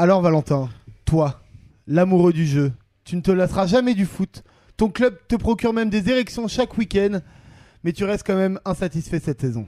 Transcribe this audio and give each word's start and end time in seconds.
Alors 0.00 0.22
Valentin, 0.22 0.68
toi, 1.04 1.40
l'amoureux 1.88 2.32
du 2.32 2.46
jeu, 2.46 2.72
tu 3.02 3.16
ne 3.16 3.20
te 3.20 3.32
lasseras 3.32 3.66
jamais 3.66 3.94
du 3.94 4.06
foot. 4.06 4.44
Ton 4.76 4.90
club 4.90 5.18
te 5.26 5.34
procure 5.34 5.72
même 5.72 5.90
des 5.90 6.08
érections 6.08 6.46
chaque 6.46 6.78
week-end, 6.78 7.18
mais 7.82 7.92
tu 7.92 8.04
restes 8.04 8.24
quand 8.24 8.36
même 8.36 8.60
insatisfait 8.64 9.18
cette 9.18 9.40
saison. 9.40 9.66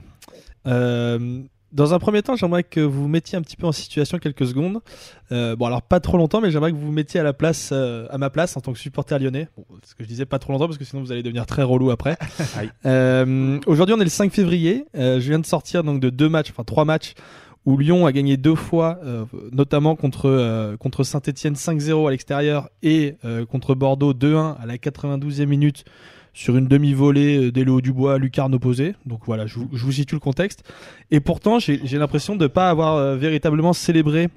Euh, 0.67 1.41
dans 1.73 1.93
un 1.93 1.99
premier 1.99 2.21
temps, 2.21 2.37
j'aimerais 2.37 2.63
que 2.63 2.79
vous 2.79 3.01
vous 3.03 3.07
mettiez 3.09 3.37
un 3.37 3.41
petit 3.41 3.57
peu 3.57 3.67
en 3.67 3.73
situation 3.73 4.19
quelques 4.19 4.47
secondes. 4.47 4.79
Euh, 5.33 5.57
bon, 5.57 5.65
alors 5.65 5.81
pas 5.81 5.99
trop 5.99 6.17
longtemps, 6.17 6.39
mais 6.39 6.49
j'aimerais 6.49 6.71
que 6.71 6.77
vous 6.77 6.85
vous 6.85 6.91
mettiez 6.93 7.19
à 7.19 7.23
la 7.23 7.33
place, 7.33 7.71
euh, 7.73 8.07
à 8.09 8.17
ma 8.17 8.29
place 8.29 8.55
en 8.55 8.61
tant 8.61 8.71
que 8.71 8.79
supporter 8.79 9.19
lyonnais. 9.19 9.49
Bon, 9.57 9.65
ce 9.83 9.95
que 9.95 10.03
je 10.03 10.07
disais 10.07 10.25
pas 10.25 10.39
trop 10.39 10.53
longtemps 10.53 10.67
parce 10.67 10.77
que 10.77 10.85
sinon 10.85 11.01
vous 11.01 11.11
allez 11.11 11.23
devenir 11.23 11.45
très 11.45 11.63
relou 11.63 11.91
après. 11.91 12.17
Euh, 12.85 13.59
Aujourd'hui, 13.67 13.93
on 13.95 13.99
est 13.99 14.05
le 14.05 14.09
5 14.09 14.31
février. 14.31 14.85
Euh, 14.95 15.19
je 15.19 15.27
viens 15.27 15.39
de 15.39 15.45
sortir 15.45 15.83
donc 15.83 15.99
de 15.99 16.09
deux 16.09 16.29
matchs, 16.29 16.51
enfin 16.51 16.63
trois 16.63 16.85
matchs 16.85 17.13
où 17.65 17.77
Lyon 17.77 18.05
a 18.05 18.11
gagné 18.11 18.37
deux 18.37 18.55
fois, 18.55 18.99
euh, 19.03 19.25
notamment 19.51 19.95
contre 19.95 20.29
euh, 20.29 20.77
contre 20.77 21.03
Saint-Étienne 21.03 21.53
5-0 21.53 22.07
à 22.07 22.11
l'extérieur 22.11 22.69
et 22.81 23.15
euh, 23.23 23.45
contre 23.45 23.75
Bordeaux 23.75 24.13
2-1 24.13 24.55
à 24.59 24.65
la 24.65 24.77
92e 24.77 25.45
minute 25.45 25.85
sur 26.33 26.55
une 26.57 26.67
demi-volée 26.67 27.51
d'Elo 27.51 27.81
Dubois 27.81 28.17
lucarne 28.17 28.55
opposée. 28.55 28.95
Donc 29.05 29.21
voilà, 29.25 29.47
je 29.47 29.59
vous, 29.59 29.91
situe 29.91 30.15
le 30.15 30.21
contexte. 30.21 30.63
Et 31.11 31.19
pourtant, 31.19 31.59
j'ai 31.59 31.97
l'impression 31.97 32.37
de 32.37 32.47
pas 32.47 32.69
avoir 32.69 33.17
véritablement 33.17 33.73
célébré 33.73 34.29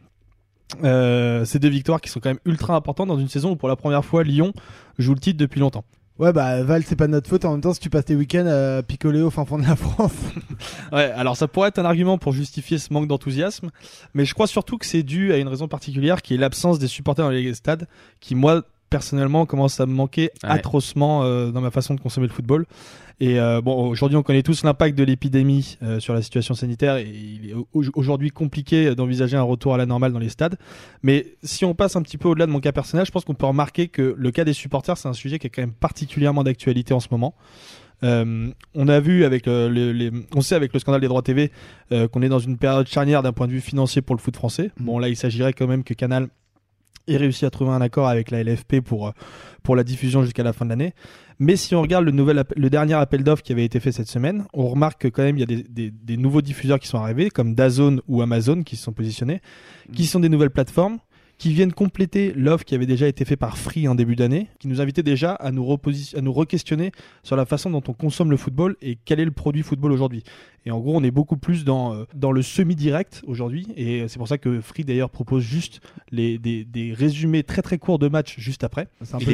ces 0.82 1.58
deux 1.60 1.68
victoires 1.68 2.00
qui 2.00 2.10
sont 2.10 2.18
quand 2.18 2.30
même 2.30 2.40
ultra 2.46 2.74
importantes 2.74 3.06
dans 3.06 3.18
une 3.18 3.28
saison 3.28 3.52
où 3.52 3.56
pour 3.56 3.68
la 3.68 3.76
première 3.76 4.04
fois 4.04 4.24
Lyon 4.24 4.52
joue 4.98 5.14
le 5.14 5.20
titre 5.20 5.38
depuis 5.38 5.60
longtemps. 5.60 5.84
Ouais, 6.20 6.32
bah 6.32 6.62
Val, 6.62 6.84
c'est 6.84 6.94
pas 6.94 7.08
notre 7.08 7.28
faute. 7.28 7.44
En 7.44 7.52
même 7.52 7.60
temps, 7.60 7.74
si 7.74 7.80
tu 7.80 7.90
passes 7.90 8.04
tes 8.04 8.14
week-ends 8.14 8.46
à 8.46 8.84
picoler 8.84 9.20
au 9.20 9.30
fin 9.30 9.44
fond 9.44 9.58
de 9.58 9.64
la 9.66 9.76
France. 9.76 10.12
Ouais, 10.92 11.10
alors 11.10 11.36
ça 11.36 11.48
pourrait 11.48 11.70
être 11.70 11.78
un 11.80 11.84
argument 11.84 12.18
pour 12.18 12.32
justifier 12.32 12.78
ce 12.78 12.92
manque 12.92 13.08
d'enthousiasme, 13.08 13.70
mais 14.12 14.24
je 14.24 14.32
crois 14.32 14.46
surtout 14.46 14.78
que 14.78 14.86
c'est 14.86 15.02
dû 15.02 15.32
à 15.32 15.38
une 15.38 15.48
raison 15.48 15.66
particulière 15.66 16.22
qui 16.22 16.34
est 16.34 16.36
l'absence 16.36 16.78
des 16.78 16.86
supporters 16.86 17.24
dans 17.24 17.32
les 17.32 17.54
stades, 17.54 17.88
qui 18.20 18.36
moi 18.36 18.62
personnellement 18.98 19.44
commence 19.46 19.80
à 19.80 19.86
me 19.86 19.92
manquer 19.92 20.30
Ouais. 20.42 20.50
atrocement 20.50 21.22
euh, 21.24 21.50
dans 21.50 21.60
ma 21.60 21.70
façon 21.70 21.94
de 21.94 22.00
consommer 22.00 22.26
le 22.28 22.32
football. 22.32 22.64
Et 23.20 23.38
euh, 23.40 23.60
bon, 23.60 23.74
aujourd'hui 23.88 24.16
on 24.16 24.22
connaît 24.22 24.42
tous 24.42 24.64
l'impact 24.64 24.96
de 24.98 25.04
l'épidémie 25.04 25.78
euh, 25.82 26.00
sur 26.00 26.14
la 26.14 26.22
situation 26.22 26.54
sanitaire 26.54 26.96
et 26.96 27.06
il 27.08 27.50
est 27.50 27.54
au- 27.54 27.66
aujourd'hui 27.94 28.30
compliqué 28.30 28.94
d'envisager 28.94 29.36
un 29.36 29.42
retour 29.42 29.74
à 29.74 29.78
la 29.78 29.86
normale 29.86 30.12
dans 30.12 30.18
les 30.18 30.28
stades. 30.28 30.56
Mais 31.02 31.26
si 31.42 31.64
on 31.64 31.74
passe 31.74 31.96
un 31.96 32.02
petit 32.02 32.18
peu 32.18 32.28
au-delà 32.28 32.46
de 32.46 32.52
mon 32.52 32.60
cas 32.60 32.72
personnel, 32.72 33.04
je 33.06 33.10
pense 33.12 33.24
qu'on 33.24 33.34
peut 33.34 33.46
remarquer 33.46 33.88
que 33.88 34.14
le 34.16 34.30
cas 34.30 34.44
des 34.44 34.52
supporters 34.52 34.96
c'est 34.98 35.08
un 35.08 35.12
sujet 35.12 35.38
qui 35.38 35.46
est 35.46 35.50
quand 35.50 35.62
même 35.62 35.72
particulièrement 35.72 36.42
d'actualité 36.44 36.92
en 36.94 37.00
ce 37.00 37.08
moment. 37.10 37.34
Euh, 38.02 38.50
on 38.74 38.88
a 38.88 39.00
vu 39.00 39.24
avec 39.24 39.46
euh, 39.48 39.70
les, 39.70 40.10
on 40.34 40.40
sait 40.40 40.56
avec 40.56 40.72
le 40.74 40.80
scandale 40.80 41.00
des 41.00 41.08
droits 41.08 41.22
TV 41.22 41.50
euh, 41.92 42.08
qu'on 42.08 42.22
est 42.22 42.28
dans 42.28 42.40
une 42.40 42.58
période 42.58 42.86
charnière 42.88 43.22
d'un 43.22 43.32
point 43.32 43.46
de 43.46 43.52
vue 43.52 43.60
financier 43.60 44.02
pour 44.02 44.14
le 44.16 44.20
foot 44.20 44.34
français. 44.36 44.70
Bon 44.80 44.98
là, 44.98 45.08
il 45.08 45.16
s'agirait 45.16 45.52
quand 45.52 45.66
même 45.68 45.84
que 45.84 45.94
Canal 45.94 46.28
ait 47.06 47.16
réussi 47.16 47.44
à 47.44 47.50
trouver 47.50 47.70
un 47.70 47.80
accord 47.80 48.08
avec 48.08 48.30
la 48.30 48.42
LFP 48.42 48.80
pour 48.80 49.08
euh, 49.08 49.12
pour 49.62 49.76
la 49.76 49.84
diffusion 49.84 50.22
jusqu'à 50.22 50.42
la 50.42 50.52
fin 50.52 50.64
de 50.64 50.70
l'année. 50.70 50.94
Mais 51.38 51.56
si 51.56 51.74
on 51.74 51.82
regarde 51.82 52.04
le 52.04 52.12
nouvel 52.12 52.44
le 52.56 52.70
dernier 52.70 52.94
appel 52.94 53.24
d'offres 53.24 53.42
qui 53.42 53.52
avait 53.52 53.64
été 53.64 53.80
fait 53.80 53.92
cette 53.92 54.08
semaine, 54.08 54.44
on 54.52 54.68
remarque 54.68 55.02
que 55.02 55.08
quand 55.08 55.22
même 55.22 55.36
il 55.36 55.40
y 55.40 55.42
a 55.42 55.46
des, 55.46 55.62
des, 55.62 55.90
des 55.90 56.16
nouveaux 56.16 56.42
diffuseurs 56.42 56.78
qui 56.78 56.88
sont 56.88 56.98
arrivés 56.98 57.30
comme 57.30 57.54
Dazone 57.54 58.00
ou 58.06 58.22
Amazon 58.22 58.62
qui 58.62 58.76
se 58.76 58.84
sont 58.84 58.92
positionnés, 58.92 59.40
qui 59.92 60.06
sont 60.06 60.20
des 60.20 60.28
nouvelles 60.28 60.50
plateformes 60.50 60.98
qui 61.38 61.52
viennent 61.52 61.72
compléter 61.72 62.32
l'offre 62.34 62.64
qui 62.64 62.74
avait 62.74 62.86
déjà 62.86 63.08
été 63.08 63.24
faite 63.24 63.38
par 63.38 63.58
Free 63.58 63.88
en 63.88 63.94
début 63.94 64.16
d'année, 64.16 64.48
qui 64.58 64.68
nous 64.68 64.80
invitait 64.80 65.02
déjà 65.02 65.32
à 65.32 65.50
nous, 65.50 65.78
à 66.14 66.20
nous 66.20 66.32
re-questionner 66.32 66.92
sur 67.22 67.36
la 67.36 67.44
façon 67.44 67.70
dont 67.70 67.82
on 67.88 67.92
consomme 67.92 68.30
le 68.30 68.36
football 68.36 68.76
et 68.82 68.98
quel 69.04 69.20
est 69.20 69.24
le 69.24 69.30
produit 69.30 69.62
football 69.62 69.92
aujourd'hui. 69.92 70.22
Et 70.66 70.70
en 70.70 70.80
gros, 70.80 70.96
on 70.96 71.02
est 71.02 71.10
beaucoup 71.10 71.36
plus 71.36 71.64
dans, 71.64 71.94
euh, 71.94 72.04
dans 72.14 72.32
le 72.32 72.40
semi-direct 72.40 73.22
aujourd'hui, 73.26 73.66
et 73.76 74.08
c'est 74.08 74.18
pour 74.18 74.28
ça 74.28 74.38
que 74.38 74.60
Free 74.62 74.84
d'ailleurs 74.84 75.10
propose 75.10 75.42
juste 75.42 75.80
les, 76.10 76.38
des, 76.38 76.64
des 76.64 76.94
résumés 76.94 77.42
très 77.42 77.60
très 77.60 77.76
courts 77.76 77.98
de 77.98 78.08
matchs 78.08 78.38
juste 78.38 78.64
après. 78.64 78.88
C'est 79.02 79.14
un 79.14 79.18
peu 79.18 79.32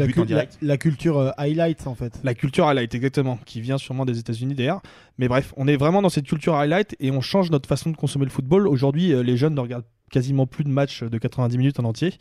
la, 0.62 0.76
culture 0.76 1.18
euh, 1.18 1.30
highlights 1.36 1.86
en 1.86 1.94
fait. 1.94 2.18
La 2.24 2.34
culture 2.34 2.66
highlight, 2.66 2.94
exactement, 2.94 3.38
qui 3.44 3.60
vient 3.60 3.78
sûrement 3.78 4.04
des 4.04 4.18
États-Unis 4.18 4.54
d'ailleurs. 4.54 4.82
Mais 5.18 5.28
bref, 5.28 5.54
on 5.56 5.68
est 5.68 5.76
vraiment 5.76 6.02
dans 6.02 6.08
cette 6.08 6.26
culture 6.26 6.56
highlight 6.56 6.96
et 6.98 7.10
on 7.10 7.20
change 7.20 7.50
notre 7.50 7.68
façon 7.68 7.90
de 7.90 7.96
consommer 7.96 8.24
le 8.24 8.30
football. 8.30 8.66
Aujourd'hui, 8.66 9.12
euh, 9.12 9.22
les 9.22 9.36
jeunes 9.36 9.54
ne 9.54 9.60
regardent 9.60 9.84
quasiment 10.10 10.46
plus 10.46 10.64
de 10.64 10.68
matchs 10.68 11.02
de 11.04 11.16
90 11.18 11.56
minutes 11.58 11.80
en 11.80 11.84
entier. 11.84 12.12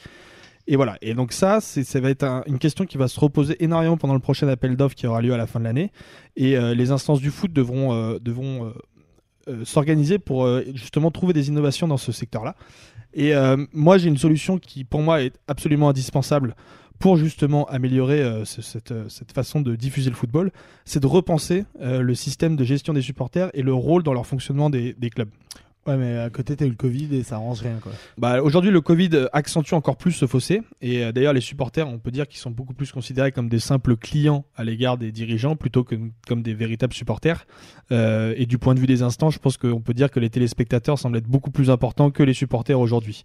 Et 0.67 0.75
voilà. 0.75 0.97
Et 1.01 1.15
donc 1.15 1.33
ça, 1.33 1.61
ça 1.61 1.99
va 1.99 2.09
être 2.11 2.23
un- 2.23 2.43
une 2.45 2.59
question 2.59 2.85
qui 2.85 2.97
va 2.97 3.07
se 3.07 3.19
reposer 3.19 3.61
énormément 3.63 3.97
pendant 3.97 4.13
le 4.13 4.19
prochain 4.19 4.47
appel 4.47 4.75
d'offres 4.77 4.95
qui 4.95 5.07
aura 5.07 5.21
lieu 5.21 5.33
à 5.33 5.37
la 5.37 5.47
fin 5.47 5.59
de 5.59 5.65
l'année. 5.65 5.91
Et 6.35 6.55
euh, 6.57 6.75
les 6.75 6.91
instances 6.91 7.21
du 7.21 7.31
foot 7.31 7.51
devront, 7.51 7.93
euh, 7.93 8.19
euh, 9.47 9.65
s'organiser 9.65 10.19
pour 10.19 10.47
justement 10.75 11.09
trouver 11.09 11.33
des 11.33 11.47
innovations 11.47 11.87
dans 11.87 11.97
ce 11.97 12.11
secteur-là. 12.11 12.55
Et 13.15 13.33
moi, 13.73 13.97
j'ai 13.97 14.07
une 14.09 14.17
solution 14.19 14.59
qui, 14.59 14.83
pour 14.83 15.01
moi, 15.01 15.23
est 15.23 15.33
absolument 15.47 15.89
indispensable 15.89 16.55
pour 16.99 17.17
justement 17.17 17.65
améliorer 17.67 18.43
ce- 18.45 18.61
cette, 18.61 18.93
façon 19.33 19.61
de 19.61 19.75
diffuser 19.75 20.11
le 20.11 20.15
football, 20.15 20.51
c'est 20.85 20.99
de 20.99 21.07
repenser 21.07 21.65
le 21.81 22.13
système 22.13 22.55
de 22.55 22.63
gestion 22.63 22.93
des 22.93 23.01
supporters 23.01 23.49
et 23.55 23.63
le 23.63 23.73
rôle 23.73 24.03
dans 24.03 24.13
leur 24.13 24.27
fonctionnement 24.27 24.69
des 24.69 24.93
clubs. 25.09 25.29
Ouais, 25.89 25.97
mais 25.97 26.19
à 26.19 26.29
côté, 26.29 26.55
t'as 26.55 26.65
eu 26.65 26.69
le 26.69 26.75
Covid 26.75 27.15
et 27.15 27.23
ça 27.23 27.35
arrange 27.37 27.61
rien 27.61 27.79
quoi. 27.81 27.91
Bah, 28.19 28.43
Aujourd'hui, 28.43 28.69
le 28.69 28.79
Covid 28.79 29.09
euh, 29.13 29.27
accentue 29.33 29.73
encore 29.73 29.97
plus 29.97 30.11
ce 30.11 30.27
fossé. 30.27 30.61
Et 30.81 31.03
euh, 31.03 31.11
d'ailleurs, 31.11 31.33
les 31.33 31.41
supporters, 31.41 31.87
on 31.87 31.97
peut 31.97 32.11
dire 32.11 32.27
qu'ils 32.27 32.39
sont 32.39 32.51
beaucoup 32.51 32.75
plus 32.75 32.91
considérés 32.91 33.31
comme 33.31 33.49
des 33.49 33.57
simples 33.57 33.97
clients 33.97 34.45
à 34.55 34.63
l'égard 34.63 34.99
des 34.99 35.11
dirigeants 35.11 35.55
plutôt 35.55 35.83
que 35.83 35.95
comme 36.27 36.43
des 36.43 36.53
véritables 36.53 36.93
supporters. 36.93 37.47
Euh, 37.91 38.35
et 38.37 38.45
du 38.45 38.59
point 38.59 38.75
de 38.75 38.79
vue 38.79 38.85
des 38.85 39.01
instants, 39.01 39.31
je 39.31 39.39
pense 39.39 39.57
qu'on 39.57 39.81
peut 39.81 39.95
dire 39.95 40.11
que 40.11 40.19
les 40.19 40.29
téléspectateurs 40.29 40.99
semblent 40.99 41.17
être 41.17 41.27
beaucoup 41.27 41.49
plus 41.49 41.71
importants 41.71 42.11
que 42.11 42.21
les 42.21 42.35
supporters 42.35 42.79
aujourd'hui. 42.79 43.23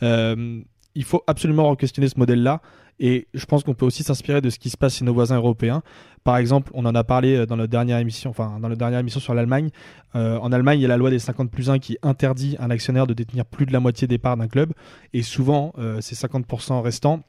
Il 0.00 1.02
faut 1.02 1.24
absolument 1.26 1.68
re-questionner 1.72 2.08
ce 2.08 2.18
modèle-là. 2.20 2.62
Et 3.00 3.26
je 3.34 3.44
pense 3.44 3.64
qu'on 3.64 3.74
peut 3.74 3.86
aussi 3.86 4.02
s'inspirer 4.02 4.40
de 4.40 4.50
ce 4.50 4.58
qui 4.58 4.70
se 4.70 4.76
passe 4.76 4.96
chez 4.96 5.04
nos 5.04 5.14
voisins 5.14 5.36
européens. 5.36 5.82
Par 6.22 6.36
exemple, 6.36 6.70
on 6.74 6.86
en 6.86 6.94
a 6.94 7.04
parlé 7.04 7.36
euh, 7.36 7.46
dans 7.46 7.56
la 7.56 7.66
dernière 7.66 7.98
émission, 7.98 8.30
enfin 8.30 8.58
dans 8.60 8.68
dernière 8.68 9.00
émission 9.00 9.20
sur 9.20 9.34
l'Allemagne. 9.34 9.70
Euh, 10.14 10.38
en 10.38 10.52
Allemagne, 10.52 10.78
il 10.78 10.82
y 10.82 10.86
a 10.86 10.88
la 10.88 10.96
loi 10.96 11.10
des 11.10 11.18
50 11.18 11.50
plus 11.50 11.70
1 11.70 11.78
qui 11.78 11.98
interdit 12.02 12.56
un 12.58 12.70
actionnaire 12.70 13.06
de 13.06 13.14
détenir 13.14 13.44
plus 13.44 13.66
de 13.66 13.72
la 13.72 13.80
moitié 13.80 14.06
des 14.06 14.18
parts 14.18 14.36
d'un 14.36 14.48
club. 14.48 14.72
Et 15.12 15.22
souvent, 15.22 15.72
euh, 15.78 16.00
ces 16.00 16.14
50% 16.14 16.80
restants 16.80 17.20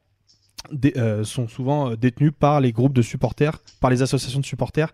sont 1.23 1.47
souvent 1.47 1.93
détenus 1.95 2.31
par 2.39 2.59
les 2.59 2.71
groupes 2.71 2.93
de 2.93 3.03
supporters, 3.03 3.59
par 3.81 3.91
les 3.91 4.01
associations 4.01 4.39
de 4.39 4.45
supporters. 4.45 4.91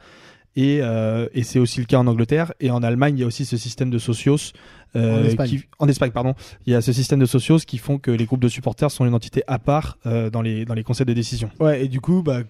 Et, 0.56 0.80
euh, 0.82 1.28
et 1.34 1.44
c'est 1.44 1.60
aussi 1.60 1.80
le 1.80 1.86
cas 1.86 1.98
en 1.98 2.08
Angleterre. 2.08 2.54
Et 2.60 2.70
en 2.72 2.84
Allemagne, 2.84 3.18
il 3.18 3.22
y 3.22 3.24
a 3.24 3.28
aussi 3.28 3.46
ce 3.46 3.58
système 3.58 3.90
de 3.90 3.98
socios. 3.98 4.52
euh, 4.98 5.22
En 5.22 5.26
Espagne. 5.26 5.50
qui- 5.50 5.64
en 5.80 5.88
Espagne, 5.88 6.12
pardon. 6.12 6.36
Il 6.66 6.74
y 6.74 6.76
a 6.76 6.82
ce 6.82 6.92
système 6.92 7.20
de 7.20 7.26
socios 7.26 7.60
qui 7.60 7.78
font 7.78 7.98
que 7.98 8.12
les 8.12 8.26
groupes 8.26 8.42
de 8.42 8.50
supporters 8.50 8.92
sont 8.92 9.06
une 9.06 9.14
entité 9.14 9.44
à 9.48 9.58
part 9.60 9.98
euh, 10.06 10.30
dans, 10.30 10.42
les, 10.42 10.66
dans 10.66 10.74
les 10.74 10.84
conseils 10.84 11.06
de 11.06 11.14
décision. 11.14 11.50
Ouais, 11.62 11.86
et 11.86 11.88
du 11.88 12.02
coup, 12.02 12.22
bah, 12.22 12.42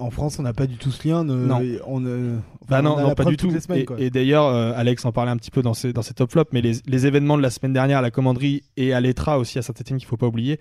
en 0.00 0.10
France, 0.10 0.38
on 0.38 0.42
n'a 0.42 0.52
pas 0.52 0.66
du 0.66 0.76
tout 0.76 0.90
ce 0.90 1.06
lien. 1.06 1.22
ne- 1.24 1.34
Non. 1.46 1.60
On, 1.86 2.04
euh, 2.04 2.36
enfin, 2.62 2.66
Bah 2.68 2.82
non, 2.82 3.00
non 3.00 3.14
pas 3.14 3.24
du 3.24 3.36
tout. 3.36 3.50
semaines, 3.50 3.84
et 3.98 4.06
et 4.06 4.10
d'ailleurs, 4.10 4.46
euh, 4.46 4.72
Alex 4.74 5.04
en 5.04 5.12
parlait 5.12 5.30
un 5.30 5.36
petit 5.36 5.50
peu 5.50 5.62
dans 5.62 5.74
ses, 5.74 5.92
dans 5.92 6.02
ses 6.02 6.14
top 6.14 6.30
flops, 6.32 6.52
mais 6.52 6.60
les, 6.60 6.74
les 6.86 7.06
événements 7.06 7.36
de 7.36 7.42
la 7.42 7.50
semaine 7.50 7.72
dernière 7.72 7.98
à 7.98 8.02
la 8.02 8.10
commanderie 8.10 8.62
et 8.76 8.92
à 8.92 9.00
l'ETRA 9.00 9.38
aussi 9.38 9.58
à 9.58 9.62
Saint-Etienne, 9.62 9.98
qu'il 9.98 10.08
faut 10.08 10.16
pas 10.16 10.26
oublier, 10.26 10.58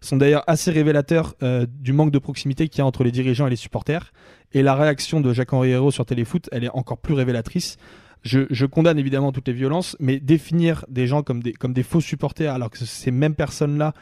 sont 0.00 0.16
d'ailleurs 0.16 0.44
assez 0.46 0.70
révélateurs 0.70 1.34
euh, 1.42 1.66
du 1.80 1.92
manque 1.92 2.10
de 2.10 2.18
proximité 2.18 2.68
qu'il 2.68 2.78
y 2.78 2.82
a 2.82 2.86
entre 2.86 3.02
les 3.04 3.10
dirigeants 3.12 3.46
et 3.46 3.50
les 3.50 3.56
supporters. 3.56 4.12
Et 4.52 4.62
la 4.62 4.74
réaction 4.74 5.20
de 5.20 5.32
Jacques-Henri 5.32 5.70
Hérault 5.70 5.90
sur 5.90 6.04
Téléfoot, 6.04 6.48
elle 6.52 6.64
est 6.64 6.70
encore 6.74 6.98
plus 6.98 7.14
révélatrice. 7.14 7.76
Je, 8.22 8.40
je 8.50 8.66
condamne 8.66 8.98
évidemment 8.98 9.32
toutes 9.32 9.48
les 9.48 9.54
violences, 9.54 9.96
mais 9.98 10.20
définir 10.20 10.84
des 10.88 11.06
gens 11.06 11.22
comme 11.22 11.42
des, 11.42 11.52
comme 11.52 11.72
des 11.72 11.82
faux 11.82 12.00
supporters, 12.00 12.52
alors 12.54 12.70
que 12.70 12.78
ces 12.78 13.10
mêmes 13.10 13.34
personnes-là 13.34 13.94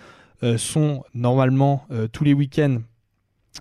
euh, 0.43 0.59
sont 0.59 1.05
normalement 1.15 1.85
tous 2.13 2.25
les 2.25 2.33
week-ends 2.35 2.79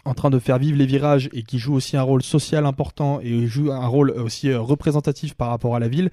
en 0.06 0.14
train 0.14 0.30
de 0.30 0.40
faire 0.40 0.60
vivre 0.60 0.78
les 0.78 0.86
virages 0.86 1.30
et 1.34 1.44
qui 1.44 1.60
jouent 1.60 1.74
aussi 1.74 1.98
un 1.98 2.02
rôle 2.02 2.24
social 2.24 2.66
important 2.66 3.20
et 3.22 3.48
jouent 3.48 3.72
un 3.72 3.88
rôle 3.88 4.12
aussi 4.12 4.50
euh, 4.50 4.60
représentatif 4.60 5.34
par 5.34 5.50
rapport 5.50 5.76
à 5.76 5.80
la 5.80 5.88
ville, 5.88 6.12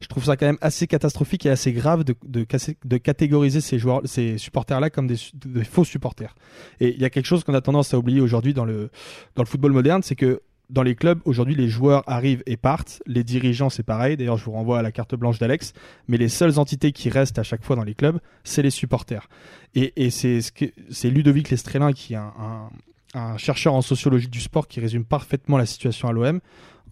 je 0.00 0.06
trouve 0.06 0.24
ça 0.24 0.36
quand 0.36 0.46
même 0.46 0.58
assez 0.60 0.86
catastrophique 0.86 1.46
et 1.46 1.50
assez 1.50 1.72
grave 1.72 2.04
de, 2.04 2.14
de, 2.24 2.96
catégoriser 2.98 3.60
ces 3.60 3.80
ces 4.04 4.38
supporters-là 4.38 4.90
comme 4.90 5.06
des, 5.08 5.16
faux 5.64 5.84
supporters. 5.84 6.34
Et 6.80 6.94
il 6.94 7.00
y 7.00 7.04
a 7.04 7.10
quelque 7.10 7.26
chose 7.26 7.44
qu'on 7.44 7.54
a 7.54 7.60
tendance 7.60 7.94
à 7.94 7.98
oublier 7.98 8.20
aujourd'hui 8.20 8.54
dans 8.54 8.64
le, 8.64 8.90
dans 9.34 9.42
le 9.42 9.48
football 9.48 9.72
moderne, 9.72 10.02
c'est 10.02 10.14
que 10.14 10.40
dans 10.70 10.82
les 10.82 10.94
clubs, 10.94 11.20
aujourd'hui, 11.24 11.54
les 11.54 11.68
joueurs 11.68 12.04
arrivent 12.06 12.42
et 12.44 12.58
partent. 12.58 13.02
Les 13.06 13.24
dirigeants, 13.24 13.70
c'est 13.70 13.82
pareil. 13.82 14.18
D'ailleurs, 14.18 14.36
je 14.36 14.44
vous 14.44 14.52
renvoie 14.52 14.78
à 14.78 14.82
la 14.82 14.92
carte 14.92 15.14
blanche 15.14 15.38
d'Alex. 15.38 15.72
Mais 16.08 16.18
les 16.18 16.28
seules 16.28 16.58
entités 16.58 16.92
qui 16.92 17.08
restent 17.08 17.38
à 17.38 17.42
chaque 17.42 17.64
fois 17.64 17.74
dans 17.74 17.84
les 17.84 17.94
clubs, 17.94 18.18
c'est 18.44 18.60
les 18.60 18.70
supporters. 18.70 19.30
Et, 19.74 20.10
c'est 20.10 21.10
Ludovic 21.10 21.48
Lestrelin 21.48 21.92
qui 21.94 22.12
est 22.12 22.16
un, 22.16 22.68
un 23.14 23.36
chercheur 23.38 23.74
en 23.74 23.82
sociologie 23.82 24.28
du 24.28 24.40
sport 24.40 24.68
qui 24.68 24.80
résume 24.80 25.04
parfaitement 25.04 25.56
la 25.56 25.66
situation 25.66 26.08
à 26.08 26.12
l'OM 26.12 26.40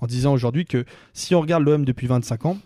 en 0.01 0.07
disant 0.07 0.33
aujourd'hui 0.33 0.65
que 0.65 0.85
si 1.13 1.35
on 1.35 1.41
regarde 1.41 1.65
l'OM 1.65 1.85
depuis 1.85 2.07
25 2.07 2.47
ans, 2.47 2.59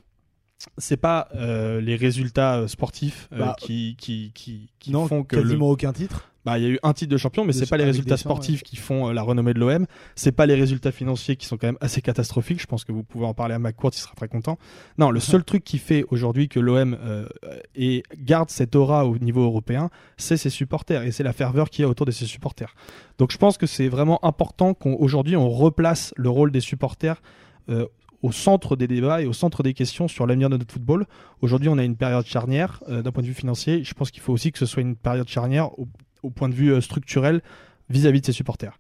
c'est 0.79 0.97
pas 0.97 1.29
euh, 1.35 1.81
les 1.81 1.97
résultats 1.97 2.57
euh, 2.59 2.69
sportifs 2.69 3.29
euh, 3.33 3.39
Bah, 3.39 3.57
qui, 3.59 3.97
qui, 3.99 4.33
qui, 4.35 4.71
qui 4.79 4.91
non, 4.91 5.07
font 5.07 5.25
que 5.25 5.37
le, 5.37 5.43
quasiment 5.43 5.69
aucun 5.69 5.93
titre. 5.93 6.30
Bah, 6.45 6.59
il 6.59 6.65
y 6.65 6.67
a 6.67 6.71
eu 6.71 6.79
un 6.83 6.93
titre 6.95 7.13
de 7.13 7.17
champion, 7.19 7.45
mais 7.45 7.53
c'est 7.53 7.69
pas 7.69 7.77
les 7.77 7.85
résultats 7.85 8.17
sportifs 8.17 8.63
qui 8.63 8.77
font 8.77 9.09
euh, 9.09 9.13
la 9.13 9.23
renommée 9.23 9.53
de 9.53 9.59
l'OM. 9.59 9.87
C'est 10.15 10.33
pas 10.33 10.47
les 10.47 10.55
résultats 10.55 10.93
financiers 10.93 11.37
qui 11.37 11.47
sont 11.47 11.57
quand 11.57 11.67
même 11.67 11.79
assez 11.81 12.01
catastrophiques. 12.01 12.61
Je 12.61 12.67
pense 12.67 12.85
que 12.85 12.93
vous 12.93 13.03
pouvez 13.03 13.27
en 13.27 13.35
parler 13.35 13.55
à 13.55 13.59
McCourt, 13.59 13.91
il 13.95 13.99
sera 13.99 14.15
très 14.15 14.29
content. 14.29 14.59
Non, 14.99 15.11
le 15.11 15.21
seul 15.21 15.45
truc 15.45 15.65
qui 15.65 15.79
fait 15.79 16.05
aujourd'hui 16.09 16.49
que 16.49 16.59
l'OM 16.59 16.97
euh, 17.01 17.27
et 17.75 18.03
garde 18.17 18.51
cette 18.51 18.75
aura 18.75 19.07
au 19.07 19.19
niveau 19.19 19.43
européen, 19.43 19.91
c'est 20.17 20.37
ses 20.37 20.51
supporters 20.51 21.03
et 21.03 21.13
c'est 21.13 21.25
la 21.25 21.33
ferveur 21.33 21.69
qu'il 21.69 21.83
y 21.83 21.87
a 21.87 21.89
autour 21.89 22.07
de 22.07 22.11
ses 22.11 22.27
supporters. 22.27 22.75
Donc 23.19 23.33
je 23.33 23.39
pense 23.39 23.59
que 23.59 23.67
c'est 23.67 23.89
vraiment 23.89 24.25
important 24.25 24.73
qu'aujourd'hui 24.73 25.37
on, 25.37 25.51
replace 25.51 26.15
le 26.17 26.31
rôle 26.31 26.53
des 26.53 26.61
supporters 26.61 27.21
euh, 27.69 27.87
au 28.23 28.33
centre 28.33 28.77
des 28.77 28.87
débats 28.87 29.23
et 29.23 29.27
au 29.27 29.33
centre 29.33 29.63
des 29.63 29.75
questions 29.75 30.09
sur 30.09 30.27
l'avenir 30.27 30.49
de 30.49 30.57
notre 30.57 30.73
football. 30.73 31.07
Aujourd'hui, 31.41 31.69
on 31.69 31.79
a 31.79 31.85
une 31.85 31.97
période 31.97 32.27
charnière 32.27 32.83
euh, 32.89 33.03
d'un 33.03 33.13
point 33.13 33.23
de 33.23 33.29
vue 33.29 33.35
financier. 33.35 33.83
Je 33.83 33.95
pense 33.95 34.11
qu'il 34.11 34.23
faut 34.23 34.33
aussi 34.33 34.53
que 34.53 34.59
ce 34.59 34.67
soit 34.67 34.83
une 34.83 34.97
période 34.97 35.29
charnière 35.29 35.79
au, 35.79 35.89
au 36.23 36.31
point 36.31 36.49
de 36.49 36.55
vue 36.55 36.73
euh, 36.73 36.81
structurel 36.81 37.43
vis-à-vis 37.89 38.21
de 38.21 38.27
ses 38.27 38.33
supporters. 38.33 38.77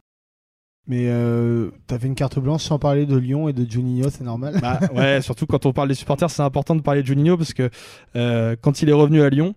Mais 0.87 1.06
euh, 1.08 1.70
t'avais 1.87 2.08
une 2.08 2.14
carte 2.14 2.38
blanche 2.38 2.64
sans 2.64 2.78
parler 2.78 3.06
de 3.06 3.16
Lyon 3.16 3.48
et 3.48 3.52
de 3.52 3.70
Juninho, 3.70 4.08
c'est 4.10 4.25
normal? 4.25 4.58
Bah, 4.60 4.81
ouais, 4.94 5.20
surtout 5.22 5.46
quand 5.46 5.66
on 5.66 5.72
parle 5.72 5.88
des 5.88 5.94
supporters, 5.94 6.31
c'est 6.31 6.42
important 6.42 6.75
de 6.75 6.81
parler 6.81 7.02
de 7.02 7.06
Juninho 7.06 7.37
parce 7.37 7.52
que 7.54 7.70
euh, 8.16 8.56
quand 8.60 8.82
il 8.82 8.88
est 8.88 8.92
revenu 8.94 9.22
à 9.22 9.31
Lyon, 9.31 9.54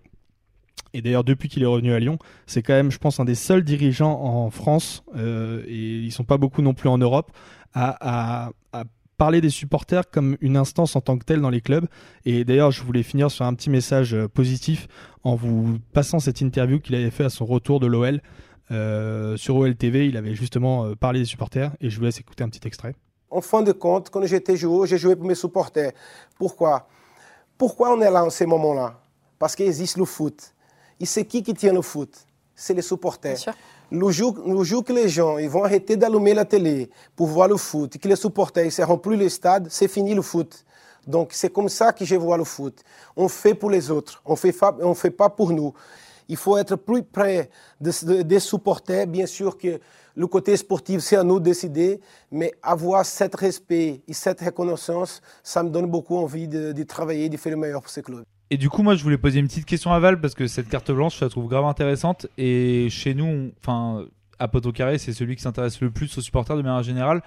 et 0.92 1.02
d'ailleurs 1.02 1.24
depuis 1.24 1.48
qu'il 1.48 1.62
est 1.62 1.66
revenu 1.66 1.92
à 1.92 1.98
Lyon, 1.98 2.18
c'est 2.46 2.62
quand 2.62 2.74
même, 2.74 2.92
je 2.92 2.98
pense, 2.98 3.18
un 3.18 3.24
des 3.24 3.34
seuls 3.34 3.64
dirigeants 3.64 4.20
en 4.22 4.50
France, 4.50 5.02
euh, 5.16 5.64
et 5.66 5.96
ils 5.98 6.12
sont 6.12 6.24
pas 6.24 6.36
beaucoup 6.38 6.62
non 6.62 6.74
plus 6.74 6.88
en 6.88 6.98
Europe, 6.98 7.32
à, 7.72 8.44
à- 8.46 8.50
à 8.72 8.84
parler 9.16 9.40
des 9.40 9.50
supporters 9.50 10.10
comme 10.10 10.36
une 10.40 10.56
instance 10.56 10.96
en 10.96 11.00
tant 11.00 11.16
que 11.16 11.24
telle 11.24 11.40
dans 11.40 11.50
les 11.50 11.60
clubs. 11.60 11.86
Et 12.24 12.44
d'ailleurs, 12.44 12.70
je 12.70 12.82
voulais 12.82 13.02
finir 13.02 13.30
sur 13.30 13.44
un 13.44 13.54
petit 13.54 13.70
message 13.70 14.14
euh, 14.14 14.28
positif 14.28 14.88
en 15.22 15.34
vous 15.34 15.78
passant 15.92 16.18
cette 16.18 16.40
interview 16.40 16.80
qu'il 16.80 16.94
avait 16.94 17.10
fait 17.10 17.24
à 17.24 17.30
son 17.30 17.44
retour 17.44 17.80
de 17.80 17.86
l'OL. 17.86 18.20
Euh, 18.70 19.36
sur 19.36 19.56
OL 19.56 19.74
TV, 19.76 20.06
il 20.06 20.16
avait 20.16 20.34
justement 20.34 20.86
euh, 20.86 20.94
parlé 20.94 21.20
des 21.20 21.26
supporters, 21.26 21.72
et 21.80 21.90
je 21.90 21.98
vous 21.98 22.04
laisse 22.04 22.18
écouter 22.18 22.44
un 22.44 22.48
petit 22.48 22.66
extrait. 22.66 22.94
En 23.30 23.40
fin 23.40 23.62
de 23.62 23.72
compte, 23.72 24.10
quand 24.10 24.24
j'étais 24.24 24.56
joueur, 24.56 24.86
j'ai 24.86 24.98
joué 24.98 25.16
pour 25.16 25.26
mes 25.26 25.34
supporters. 25.34 25.92
Pourquoi? 26.38 26.88
Pourquoi 27.58 27.94
on 27.94 28.00
est 28.00 28.10
là 28.10 28.24
en 28.24 28.30
ces 28.30 28.46
moments-là? 28.46 29.00
Parce 29.38 29.54
qu'il 29.56 29.66
existe 29.66 29.96
le 29.96 30.04
foot. 30.04 30.54
Et 31.00 31.06
c'est 31.06 31.24
qui 31.24 31.42
qui 31.42 31.52
tient 31.52 31.72
le 31.72 31.82
foot? 31.82 32.10
C'est 32.54 32.74
les 32.74 32.82
supporters. 32.82 33.36
Le 33.90 34.10
jour, 34.10 34.34
le 34.46 34.64
jour 34.64 34.82
que 34.82 34.92
les 34.92 35.08
gens 35.08 35.38
ils 35.38 35.48
vont 35.48 35.62
arrêter 35.64 35.96
d'allumer 35.96 36.34
la 36.34 36.44
télé 36.44 36.90
pour 37.14 37.28
voir 37.28 37.48
le 37.48 37.56
foot, 37.56 37.96
que 37.98 38.08
les 38.08 38.16
supporters 38.16 38.64
ne 38.64 38.70
seront 38.70 38.98
plus 38.98 39.16
le 39.16 39.28
stade, 39.28 39.68
c'est 39.70 39.88
fini 39.88 40.14
le 40.14 40.22
foot. 40.22 40.64
Donc 41.06 41.32
c'est 41.32 41.52
comme 41.52 41.68
ça 41.68 41.92
que 41.92 42.04
je 42.04 42.16
vois 42.16 42.36
le 42.38 42.44
foot. 42.44 42.82
On 43.14 43.28
fait 43.28 43.54
pour 43.54 43.70
les 43.70 43.90
autres, 43.90 44.20
on 44.24 44.36
fait 44.36 44.52
fa- 44.52 44.76
on 44.80 44.94
fait 44.94 45.10
pas 45.10 45.28
pour 45.28 45.52
nous. 45.52 45.72
Il 46.28 46.36
faut 46.38 46.56
être 46.56 46.76
plus 46.76 47.02
près 47.02 47.50
de- 47.80 47.92
de- 48.06 48.22
des 48.22 48.40
supporters. 48.40 49.06
Bien 49.06 49.26
sûr 49.26 49.58
que 49.58 49.78
le 50.16 50.26
côté 50.26 50.56
sportif, 50.56 51.00
c'est 51.00 51.16
à 51.16 51.22
nous 51.22 51.38
de 51.38 51.44
décider, 51.44 52.00
mais 52.32 52.52
avoir 52.62 53.04
cet 53.04 53.34
respect 53.34 54.00
et 54.08 54.12
cette 54.14 54.40
reconnaissance, 54.40 55.20
ça 55.42 55.62
me 55.62 55.68
donne 55.68 55.86
beaucoup 55.86 56.16
envie 56.16 56.48
de, 56.48 56.72
de 56.72 56.82
travailler, 56.84 57.28
de 57.28 57.36
faire 57.36 57.52
le 57.52 57.58
meilleur 57.58 57.82
pour 57.82 57.90
ce 57.90 58.00
club. 58.00 58.24
Et 58.54 58.56
du 58.56 58.70
coup, 58.70 58.84
moi, 58.84 58.94
je 58.94 59.02
voulais 59.02 59.18
poser 59.18 59.40
une 59.40 59.48
petite 59.48 59.64
question 59.64 59.92
à 59.92 59.98
Val 59.98 60.20
parce 60.20 60.36
que 60.36 60.46
cette 60.46 60.68
carte 60.68 60.92
blanche, 60.92 61.18
je 61.18 61.24
la 61.24 61.28
trouve 61.28 61.48
grave 61.48 61.64
intéressante. 61.64 62.28
Et 62.38 62.86
chez 62.88 63.12
nous, 63.12 63.50
enfin, 63.60 64.04
à 64.38 64.46
Carré, 64.72 64.98
c'est 64.98 65.12
celui 65.12 65.34
qui 65.34 65.42
s'intéresse 65.42 65.80
le 65.80 65.90
plus 65.90 66.16
aux 66.16 66.20
supporters 66.20 66.56
de 66.56 66.62
manière 66.62 66.84
générale. 66.84 67.24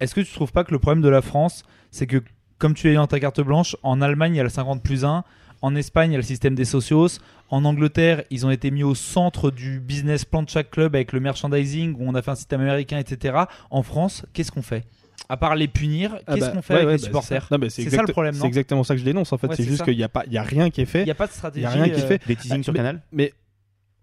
Est-ce 0.00 0.16
que 0.16 0.20
tu 0.20 0.32
trouves 0.32 0.50
pas 0.50 0.64
que 0.64 0.72
le 0.72 0.80
problème 0.80 1.00
de 1.00 1.08
la 1.08 1.22
France, 1.22 1.62
c'est 1.92 2.08
que, 2.08 2.24
comme 2.58 2.74
tu 2.74 2.88
l'as 2.88 2.94
dit 2.94 2.96
dans 2.96 3.06
ta 3.06 3.20
carte 3.20 3.40
blanche, 3.40 3.76
en 3.84 4.02
Allemagne, 4.02 4.34
il 4.34 4.38
y 4.38 4.40
a 4.40 4.42
le 4.42 4.48
50 4.48 4.82
plus 4.82 5.04
1. 5.04 5.22
En 5.62 5.76
Espagne, 5.76 6.10
il 6.10 6.14
y 6.14 6.16
a 6.16 6.18
le 6.18 6.24
système 6.24 6.56
des 6.56 6.64
socios. 6.64 7.20
En 7.50 7.64
Angleterre, 7.64 8.24
ils 8.30 8.44
ont 8.44 8.50
été 8.50 8.72
mis 8.72 8.82
au 8.82 8.96
centre 8.96 9.52
du 9.52 9.78
business 9.78 10.24
plan 10.24 10.42
de 10.42 10.48
chaque 10.48 10.72
club 10.72 10.96
avec 10.96 11.12
le 11.12 11.20
merchandising, 11.20 11.94
où 11.96 12.00
on 12.00 12.16
a 12.16 12.22
fait 12.22 12.32
un 12.32 12.34
système 12.34 12.62
américain, 12.62 12.98
etc. 12.98 13.44
En 13.70 13.84
France, 13.84 14.26
qu'est-ce 14.32 14.50
qu'on 14.50 14.62
fait? 14.62 14.84
À 15.28 15.36
part 15.38 15.54
les 15.56 15.68
punir, 15.68 16.18
Ah 16.26 16.34
qu'est-ce 16.34 16.46
bah, 16.46 16.52
qu'on 16.52 16.62
fait 16.62 16.74
ouais, 16.74 16.80
avec 16.80 16.86
ouais, 16.88 16.92
les 16.96 16.98
bah, 16.98 17.06
supporters 17.06 17.48
c'est 17.70 17.88
ça. 17.90 18.02
Le 18.02 18.06
problème, 18.12 18.34
C'est 18.34 18.46
exactement 18.46 18.84
ça 18.84 18.94
que 18.94 19.00
je 19.00 19.04
dénonce 19.04 19.32
en 19.32 19.38
fait. 19.38 19.46
Ouais, 19.46 19.56
c'est 19.56 19.64
juste 19.64 19.82
qu'il 19.84 19.96
n'y 19.96 20.02
a, 20.02 20.08
pas- 20.08 20.24
il 20.26 20.32
y 20.32 20.38
a 20.38 20.42
rien 20.42 20.68
qui 20.70 20.82
est 20.82 20.86
fait. 20.86 21.00
Il 21.00 21.06
n'y 21.06 21.10
a 21.10 21.14
pas 21.14 21.26
de 21.26 21.32
Il 21.32 21.34
stratégie. 21.34 21.60
n'y 21.66 21.66
a 21.66 21.70
rien 21.70 21.84
qui 21.88 22.00
est 22.00 22.04
euh, 22.04 22.06
fait. 22.06 22.26
Des 22.26 22.36
teasings 22.36 22.60
Ah, 22.60 22.62
sur 22.64 22.72
mais- 22.74 22.78
Canal 22.80 23.00
Mais 23.10 23.32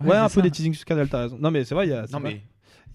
Ouais, 0.01 0.09
ouais, 0.09 0.15
un 0.17 0.23
peu 0.29 0.33
ça. 0.35 0.41
des 0.41 0.49
teasings 0.51 0.73
sur 0.73 0.85
Canal, 0.85 1.07
t'as 1.07 1.21
raison. 1.23 1.37
Non, 1.39 1.51
mais 1.51 1.63
c'est 1.63 1.75
vrai, 1.75 1.85
il 1.85 1.91
y 1.91 1.93
a, 1.93 2.07
c'est 2.07 2.13
Non, 2.13 2.19
vrai. 2.21 2.33
mais 2.33 2.41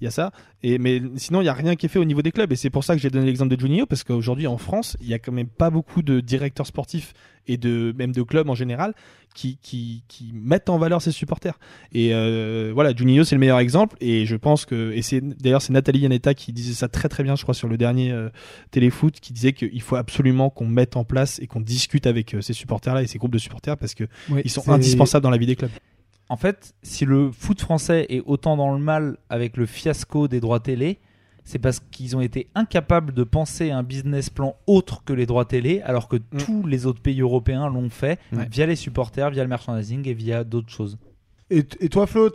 il 0.01 0.05
y 0.05 0.07
a 0.07 0.11
ça. 0.11 0.33
Et, 0.63 0.79
mais 0.79 1.01
sinon, 1.17 1.41
il 1.41 1.45
n'y 1.45 1.49
a 1.49 1.55
rien 1.55 1.77
qui 1.77 1.87
est 1.87 1.89
fait 1.89 1.99
au 1.99 2.05
niveau 2.05 2.23
des 2.23 2.33
clubs. 2.33 2.51
Et 2.53 2.57
c'est 2.57 2.71
pour 2.71 2.85
ça 2.85 2.95
que 2.95 3.01
j'ai 3.01 3.11
donné 3.11 3.27
l'exemple 3.27 3.55
de 3.55 3.61
Juninho, 3.61 3.87
parce 3.87 4.05
qu'aujourd'hui, 4.05 4.47
en 4.47 4.59
France, 4.59 4.97
il 5.01 5.09
y 5.09 5.15
a 5.15 5.19
quand 5.19 5.33
même 5.33 5.49
pas 5.49 5.71
beaucoup 5.71 6.03
de 6.03 6.21
directeurs 6.21 6.67
sportifs 6.67 7.13
et 7.49 7.57
de, 7.57 7.95
même 7.97 8.13
de 8.13 8.23
clubs 8.23 8.49
en 8.49 8.55
général 8.55 8.95
qui, 9.35 9.59
qui, 9.61 10.03
qui 10.09 10.33
mettent 10.33 10.71
en 10.71 10.79
valeur 10.79 11.03
ses 11.03 11.13
supporters. 11.13 11.59
Et 11.93 12.15
euh, 12.15 12.73
voilà, 12.75 12.95
Juninho, 12.95 13.23
c'est 13.23 13.35
le 13.35 13.41
meilleur 13.41 13.59
exemple. 13.59 13.97
Et 14.01 14.25
je 14.27 14.35
pense 14.35 14.65
que, 14.65 14.93
et 14.93 15.03
c'est 15.03 15.21
d'ailleurs, 15.21 15.63
c'est 15.63 15.73
Nathalie 15.73 16.01
Yanetta 16.01 16.35
qui 16.35 16.53
disait 16.53 16.75
ça 16.75 16.89
très 16.89 17.09
très 17.09 17.23
bien, 17.23 17.37
je 17.37 17.43
crois, 17.43 17.55
sur 17.55 17.69
le 17.69 17.77
dernier 17.77 18.13
euh, 18.13 18.31
téléfoot, 18.71 19.21
qui 19.21 19.33
disait 19.33 19.53
qu'il 19.53 19.83
faut 19.83 19.97
absolument 19.97 20.49
qu'on 20.51 20.67
mette 20.67 20.97
en 20.97 21.05
place 21.05 21.39
et 21.41 21.47
qu'on 21.47 21.61
discute 21.61 22.07
avec 22.07 22.35
euh, 22.35 22.41
ces 22.41 22.55
supporters-là 22.55 23.03
et 23.03 23.07
ces 23.07 23.19
groupes 23.19 23.33
de 23.33 23.39
supporters 23.39 23.77
parce 23.77 23.95
que 23.95 24.05
ils 24.45 24.51
sont 24.51 24.69
indispensables 24.71 25.23
dans 25.23 25.31
la 25.31 25.39
vie 25.39 25.47
des 25.47 25.57
clubs. 25.57 25.71
En 26.29 26.37
fait, 26.37 26.75
si 26.83 27.05
le 27.05 27.31
foot 27.31 27.61
français 27.61 28.07
est 28.09 28.23
autant 28.27 28.57
dans 28.57 28.73
le 28.75 28.81
mal 28.81 29.17
avec 29.29 29.57
le 29.57 29.67
fiasco 29.67 30.27
des 30.29 30.41
droits 30.41 30.61
télé, 30.61 30.99
c'est 31.45 31.61
parce 31.61 31.79
qu'ils 31.79 32.17
ont 32.17 32.21
été 32.21 32.49
incapables 32.57 33.13
de 33.15 33.23
penser 33.23 33.71
un 33.71 33.85
business 33.85 34.31
plan 34.31 34.57
autre 34.67 35.05
que 35.05 35.13
les 35.13 35.27
droits 35.27 35.45
télé, 35.45 35.81
alors 35.83 36.09
que 36.09 36.17
tous 36.17 36.67
les 36.67 36.87
autres 36.87 37.01
pays 37.01 37.21
européens 37.21 37.69
l'ont 37.69 37.89
fait 37.91 38.19
Ouais. 38.33 38.49
via 38.51 38.67
les 38.67 38.75
supporters, 38.75 39.31
via 39.31 39.45
le 39.45 39.49
merchandising 39.49 40.09
et 40.09 40.15
via 40.15 40.43
d'autres 40.43 40.71
choses. 40.73 40.99
Et, 41.51 41.65
et 41.79 41.89
toi, 41.89 42.09
Flo, 42.09 42.29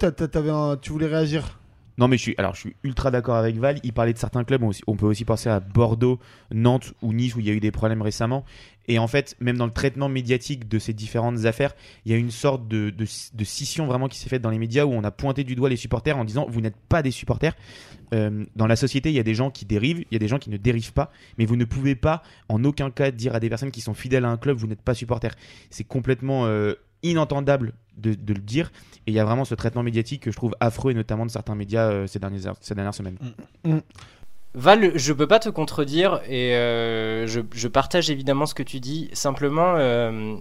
un- 0.50 0.78
tu 0.78 0.92
voulais 0.94 1.08
réagir? 1.08 1.60
Non, 1.98 2.08
mais 2.08 2.18
je 2.18 2.22
suis, 2.24 2.36
alors, 2.38 2.56
je 2.56 2.62
suis 2.62 2.76
ultra 2.84 3.12
d'accord 3.12 3.36
avec 3.36 3.58
Val. 3.58 3.80
Il 3.84 3.94
parlait 3.94 4.14
de 4.14 4.18
certains 4.18 4.44
clubs. 4.44 4.64
On, 4.64 4.68
aussi- 4.68 4.84
on 4.88 4.96
peut 4.96 5.06
aussi 5.06 5.26
penser 5.26 5.50
à 5.50 5.60
Bordeaux, 5.60 6.20
Nantes 6.54 6.94
ou 7.02 7.14
Nice 7.14 7.36
où 7.36 7.40
il 7.40 7.48
y 7.48 7.50
a 7.50 7.54
eu 7.54 7.60
des 7.60 7.72
problèmes 7.72 8.02
récemment. 8.02 8.46
Et 8.88 9.00
en 9.00 9.08
fait, 9.08 9.36
même 9.40 9.58
dans 9.58 9.66
le 9.66 9.72
traitement 9.72 10.10
médiatique 10.10 10.68
de 10.68 10.80
ces 10.80 10.94
différentes 10.94 11.46
affaires, 11.46 11.76
il 12.06 12.12
y 12.12 12.16
a 12.16 12.18
une 12.18 12.32
sorte 12.32 12.68
de, 12.68 12.94
scission 13.44 13.86
vraiment 13.86 14.08
qui 14.08 14.18
s'est 14.18 14.30
faite 14.30 14.42
dans 14.42 14.50
les 14.50 14.58
médias 14.58 14.86
où 14.86 14.92
on 14.92 15.04
a 15.04 15.12
pointé 15.12 15.44
du 15.44 15.56
doigt 15.56 15.70
les 15.70 15.76
supporters 15.76 16.18
en 16.18 16.26
disant 16.26 16.48
vous 16.50 16.62
n'êtes 16.62 16.76
pas 16.90 17.04
des 17.04 17.12
supporters. 17.12 17.56
Euh, 18.14 18.46
dans 18.56 18.68
la 18.68 18.76
société, 18.76 19.10
il 19.10 19.16
y 19.16 19.20
a 19.20 19.24
des 19.24 19.36
gens 19.36 19.52
qui 19.52 19.66
dérivent, 19.66 20.00
il 20.00 20.14
y 20.14 20.16
a 20.16 20.20
des 20.20 20.28
gens 20.28 20.40
qui 20.40 20.50
ne 20.50 20.58
dérivent 20.58 20.94
pas. 20.94 21.12
Mais 21.38 21.46
vous 21.46 21.56
ne 21.56 21.66
pouvez 21.66 21.96
pas 21.96 22.24
en 22.50 22.64
aucun 22.64 22.92
cas 22.92 23.12
dire 23.12 23.36
à 23.36 23.40
des 23.40 23.50
personnes 23.50 23.72
qui 23.72 23.82
sont 23.82 23.94
fidèles 23.94 24.26
à 24.26 24.30
un 24.30 24.38
club 24.38 24.58
vous 24.58 24.68
n'êtes 24.68 24.82
pas 24.82 24.94
supporter. 24.94 25.30
C'est 25.70 25.84
complètement 25.84 26.46
euh, 26.46 26.74
inentendable 27.04 27.74
de, 27.98 28.14
de 28.14 28.34
le 28.34 28.40
dire. 28.42 28.72
Et 29.08 29.12
il 29.12 29.14
y 29.14 29.20
a 29.20 29.26
vraiment 29.26 29.46
ce 29.46 29.56
traitement 29.56 29.84
médiatique 29.84 30.24
que 30.24 30.32
je 30.32 30.36
trouve 30.38 30.56
affreux, 30.60 30.92
et 30.92 30.96
notamment 30.96 31.26
de 31.26 31.32
certains 31.32 31.56
médias 31.56 31.90
euh, 31.90 32.08
ces, 32.08 32.20
dernières, 32.20 32.54
ces 32.62 32.76
dernières 32.76 32.94
semaines. 32.94 33.18
Val, 34.54 34.92
je 34.96 35.14
peux 35.14 35.28
pas 35.28 35.40
te 35.40 35.50
contredire 35.50 36.22
et 36.28 36.56
euh, 36.56 37.26
je, 37.26 37.40
je 37.54 37.68
partage 37.70 38.10
évidemment 38.10 38.46
ce 38.46 38.54
que 38.54 38.64
tu 38.64 38.80
dis. 38.82 39.10
Simplement, 39.14 39.76
euh, 39.78 40.36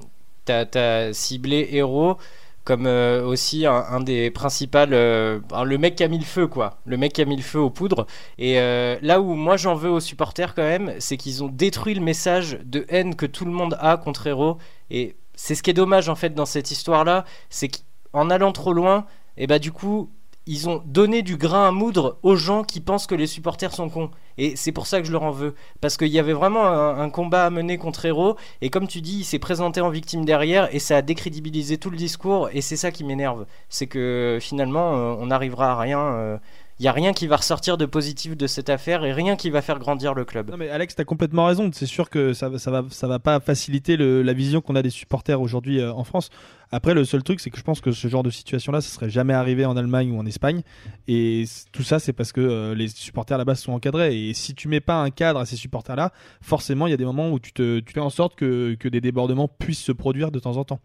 t'as 0.44 0.66
as 0.74 1.12
ciblé 1.12 1.68
Héros 1.70 2.16
comme 2.64 2.86
euh, 2.86 3.24
aussi 3.24 3.66
un, 3.66 3.72
un 3.72 4.00
des 4.00 4.30
principaux. 4.30 4.78
euh, 4.78 5.40
alors, 5.50 5.64
le 5.64 5.78
mec 5.78 5.94
qui 5.96 6.04
a 6.04 6.08
mis 6.08 6.18
le 6.18 6.24
feu, 6.24 6.46
quoi. 6.46 6.78
Le 6.84 6.96
mec 6.96 7.12
qui 7.14 7.22
a 7.22 7.24
mis 7.24 7.36
le 7.36 7.42
feu 7.42 7.58
aux 7.58 7.70
poudres. 7.70 8.06
Et 8.36 8.58
euh, 8.60 8.96
là 9.00 9.20
où 9.20 9.34
moi 9.34 9.56
j'en 9.56 9.74
veux 9.74 9.90
aux 9.90 10.00
supporters 10.00 10.54
quand 10.54 10.62
même, 10.62 10.92
c'est 10.98 11.16
qu'ils 11.16 11.42
ont 11.42 11.48
détruit 11.48 11.94
le 11.94 12.02
message 12.02 12.58
de 12.64 12.84
haine 12.88 13.14
que 13.14 13.26
tout 13.26 13.44
le 13.44 13.52
monde 13.52 13.76
a 13.80 13.96
contre 13.96 14.26
Héros. 14.26 14.58
Et 14.90 15.14
c'est 15.42 15.54
ce 15.54 15.62
qui 15.62 15.70
est 15.70 15.74
dommage 15.74 16.10
en 16.10 16.14
fait 16.14 16.34
dans 16.34 16.44
cette 16.44 16.70
histoire-là, 16.70 17.24
c'est 17.48 17.70
qu'en 18.12 18.28
allant 18.28 18.52
trop 18.52 18.74
loin, 18.74 19.06
et 19.38 19.46
bah 19.46 19.58
du 19.58 19.72
coup 19.72 20.10
ils 20.46 20.68
ont 20.68 20.82
donné 20.84 21.22
du 21.22 21.38
grain 21.38 21.68
à 21.68 21.70
moudre 21.70 22.18
aux 22.22 22.36
gens 22.36 22.62
qui 22.62 22.80
pensent 22.80 23.06
que 23.06 23.14
les 23.14 23.26
supporters 23.26 23.72
sont 23.72 23.88
cons. 23.88 24.10
Et 24.36 24.54
c'est 24.56 24.72
pour 24.72 24.86
ça 24.86 25.00
que 25.00 25.06
je 25.06 25.12
leur 25.12 25.22
en 25.22 25.30
veux. 25.30 25.54
Parce 25.80 25.96
qu'il 25.96 26.08
y 26.08 26.18
avait 26.18 26.32
vraiment 26.32 26.66
un, 26.66 27.08
combat 27.10 27.46
à 27.46 27.50
mener 27.50 27.78
contre 27.78 28.04
Héros. 28.04 28.36
Et 28.60 28.68
comme 28.68 28.88
tu 28.88 29.00
dis, 29.00 29.18
il 29.18 29.24
s'est 29.24 29.38
présenté 29.38 29.80
en 29.80 29.90
victime 29.90 30.24
derrière. 30.24 30.74
Et 30.74 30.78
ça 30.78 30.96
a 30.96 31.02
décrédibilisé 31.02 31.78
tout 31.78 31.90
le 31.90 31.96
discours. 31.96 32.48
Et 32.52 32.62
c'est 32.62 32.76
ça 32.76 32.90
qui 32.90 33.04
m'énerve. 33.04 33.46
C'est 33.68 33.86
que 33.86 34.38
finalement, 34.40 34.96
euh, 34.96 35.14
on 35.20 35.26
n'arrivera 35.26 35.72
à 35.72 35.78
rien. 35.78 36.40
Il 36.80 36.84
n'y 36.84 36.88
a 36.88 36.92
rien 36.92 37.12
qui 37.12 37.26
va 37.26 37.36
ressortir 37.36 37.76
de 37.76 37.84
positif 37.84 38.38
de 38.38 38.46
cette 38.46 38.70
affaire. 38.70 39.04
Et 39.04 39.12
rien 39.12 39.36
qui 39.36 39.50
va 39.50 39.60
faire 39.60 39.78
grandir 39.78 40.14
le 40.14 40.24
club. 40.24 40.50
Non 40.50 40.56
mais 40.56 40.70
Alex, 40.70 40.94
t'as 40.94 41.04
complètement 41.04 41.44
raison. 41.44 41.70
C'est 41.74 41.84
sûr 41.84 42.08
que 42.08 42.32
ça, 42.32 42.58
ça 42.58 42.70
va, 42.70 42.84
ça 42.88 43.06
va 43.06 43.18
pas 43.18 43.38
faciliter 43.38 43.98
la 43.98 44.32
vision 44.32 44.62
qu'on 44.62 44.74
a 44.76 44.80
des 44.80 44.88
supporters 44.88 45.42
aujourd'hui 45.42 45.78
euh, 45.78 45.92
en 45.92 46.04
France. 46.04 46.30
Après, 46.72 46.94
le 46.94 47.04
seul 47.04 47.22
truc, 47.22 47.40
c'est 47.40 47.50
que 47.50 47.58
je 47.58 47.62
pense 47.64 47.82
que 47.82 47.92
ce 47.92 48.08
genre 48.08 48.22
de 48.22 48.30
situation-là, 48.30 48.80
ça 48.80 48.88
serait 48.88 49.10
jamais 49.10 49.34
arrivé 49.34 49.66
en 49.66 49.76
Allemagne 49.76 50.10
ou 50.10 50.18
en 50.18 50.24
Espagne. 50.24 50.62
Et 51.06 51.44
tout 51.70 51.82
ça, 51.82 51.98
c'est 51.98 52.14
parce 52.14 52.32
que 52.32 52.40
euh, 52.40 52.74
les 52.74 52.88
supporters 52.88 53.36
là-bas 53.36 53.56
sont 53.56 53.72
encadrés. 53.72 54.30
Et 54.30 54.32
si 54.32 54.54
tu 54.54 54.66
mets 54.66 54.80
pas 54.80 55.02
un 55.02 55.10
cadre 55.10 55.40
à 55.40 55.44
ces 55.44 55.56
supporters-là, 55.56 56.12
forcément, 56.40 56.86
il 56.86 56.92
y 56.92 56.94
a 56.94 56.96
des 56.96 57.04
moments 57.04 57.30
où 57.30 57.38
tu, 57.38 57.52
te, 57.52 57.80
tu 57.80 57.92
fais 57.92 58.00
en 58.00 58.08
sorte 58.08 58.36
que 58.36 58.88
des 58.88 59.00
débordements 59.02 59.48
puissent 59.48 59.82
se 59.82 59.92
produire 59.92 60.30
de 60.30 60.38
temps 60.38 60.56
en 60.56 60.64
temps. 60.64 60.80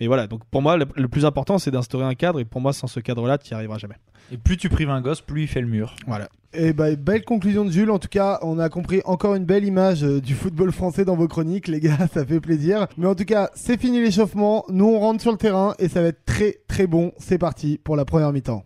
Mais 0.00 0.06
voilà, 0.06 0.26
donc 0.26 0.44
pour 0.50 0.62
moi, 0.62 0.76
le, 0.76 0.86
le 0.96 1.08
plus 1.08 1.24
important, 1.24 1.58
c'est 1.58 1.70
d'instaurer 1.70 2.04
un 2.04 2.14
cadre. 2.14 2.40
Et 2.40 2.44
pour 2.44 2.60
moi, 2.60 2.72
sans 2.72 2.86
ce 2.86 3.00
cadre-là, 3.00 3.38
tu 3.38 3.52
n'y 3.52 3.56
arriveras 3.56 3.78
jamais. 3.78 3.96
Et 4.32 4.38
plus 4.38 4.56
tu 4.56 4.68
prives 4.68 4.90
un 4.90 5.00
gosse, 5.00 5.20
plus 5.20 5.42
il 5.42 5.48
fait 5.48 5.60
le 5.60 5.66
mur. 5.66 5.94
Voilà. 6.06 6.28
Eh 6.54 6.72
ben, 6.72 6.94
belle 6.94 7.24
conclusion 7.24 7.64
de 7.64 7.70
Jules. 7.70 7.90
En 7.90 7.98
tout 7.98 8.08
cas, 8.08 8.38
on 8.42 8.58
a 8.58 8.68
compris 8.68 9.02
encore 9.04 9.34
une 9.34 9.44
belle 9.44 9.64
image 9.64 10.04
euh, 10.04 10.20
du 10.20 10.34
football 10.34 10.72
français 10.72 11.04
dans 11.04 11.16
vos 11.16 11.28
chroniques, 11.28 11.68
les 11.68 11.80
gars. 11.80 12.06
Ça 12.12 12.24
fait 12.24 12.40
plaisir. 12.40 12.86
Mais 12.96 13.06
en 13.06 13.14
tout 13.14 13.24
cas, 13.24 13.50
c'est 13.54 13.80
fini 13.80 14.00
l'échauffement. 14.00 14.64
Nous, 14.68 14.86
on 14.86 15.00
rentre 15.00 15.20
sur 15.20 15.32
le 15.32 15.38
terrain 15.38 15.74
et 15.78 15.88
ça 15.88 16.00
va 16.00 16.08
être 16.08 16.24
très 16.24 16.58
très 16.68 16.86
bon. 16.86 17.12
C'est 17.18 17.38
parti 17.38 17.78
pour 17.82 17.96
la 17.96 18.04
première 18.04 18.32
mi-temps. 18.32 18.64